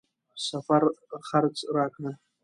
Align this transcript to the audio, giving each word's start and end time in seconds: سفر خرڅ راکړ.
سفر 0.47 0.83
خرڅ 1.27 1.55
راکړ. 1.75 2.05